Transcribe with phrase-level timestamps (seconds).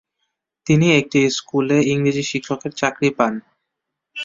[0.67, 3.33] তিনি একটি স্কুলে ইংরেজি শিক্ষকের চাকরি পান।